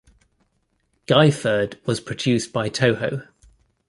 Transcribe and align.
"Guyferd" 1.05 1.77
was 1.85 1.99
produced 2.01 2.51
by 2.51 2.71
Toho. 2.71 3.27